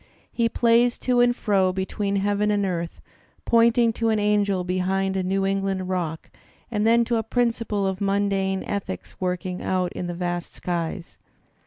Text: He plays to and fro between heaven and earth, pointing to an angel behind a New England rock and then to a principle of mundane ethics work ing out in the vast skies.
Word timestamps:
He 0.31 0.49
plays 0.49 0.97
to 0.97 1.19
and 1.19 1.35
fro 1.35 1.71
between 1.71 2.15
heaven 2.15 2.49
and 2.49 2.65
earth, 2.65 3.01
pointing 3.45 3.93
to 3.93 4.09
an 4.09 4.17
angel 4.17 4.63
behind 4.63 5.15
a 5.15 5.21
New 5.21 5.45
England 5.45 5.89
rock 5.89 6.31
and 6.71 6.87
then 6.87 7.05
to 7.05 7.17
a 7.17 7.21
principle 7.21 7.85
of 7.85 8.01
mundane 8.01 8.63
ethics 8.63 9.21
work 9.21 9.45
ing 9.45 9.61
out 9.61 9.93
in 9.93 10.07
the 10.07 10.15
vast 10.15 10.55
skies. 10.55 11.19